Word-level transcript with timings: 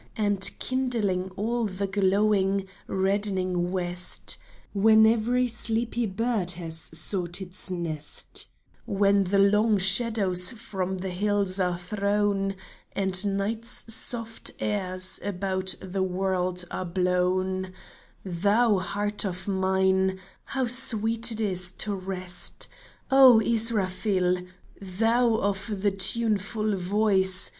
And 0.17 0.49
kindling 0.57 1.29
all 1.37 1.65
the 1.65 1.85
glowing, 1.85 2.65
reddening 2.87 3.69
west; 3.69 4.39
When 4.73 5.05
every 5.05 5.47
sleepy 5.47 6.07
bird 6.07 6.49
has 6.57 6.75
sought 6.79 7.39
its 7.39 7.69
nest; 7.69 8.47
When 8.85 9.25
the 9.25 9.37
long 9.37 9.77
shadows 9.77 10.49
from 10.53 10.97
the 10.97 11.11
hills 11.11 11.59
are 11.59 11.77
thrown, 11.77 12.55
And 12.95 13.37
Night's 13.37 13.93
soft 13.93 14.49
airs 14.57 15.19
about 15.23 15.75
the 15.79 16.01
world 16.01 16.65
are 16.71 16.83
blown, 16.83 17.71
Thou 18.25 18.79
heart 18.79 19.23
of 19.23 19.47
mine, 19.47 20.19
how 20.45 20.65
sweet 20.65 21.31
it 21.31 21.39
is 21.39 21.71
to 21.73 21.93
rest! 21.93 22.67
O, 23.11 23.39
Israfil! 23.39 24.37
Thou 24.81 25.35
of 25.35 25.83
the 25.83 25.91
tuneful 25.91 26.75
voice 26.75 27.49